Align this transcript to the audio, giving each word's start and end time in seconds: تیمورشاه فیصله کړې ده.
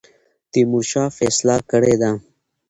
تیمورشاه 0.51 1.09
فیصله 1.17 1.57
کړې 1.69 1.95
ده. 2.01 2.11